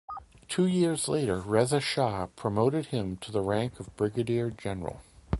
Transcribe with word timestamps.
Two 0.47 0.65
years 0.65 1.07
later 1.07 1.37
Reza 1.37 1.79
Shah 1.79 2.25
promoted 2.35 2.87
him 2.87 3.17
to 3.17 3.31
the 3.31 3.43
rank 3.43 3.79
of 3.79 3.95
brigadier 3.95 4.49
general. 4.49 5.01